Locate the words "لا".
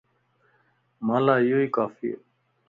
1.25-1.35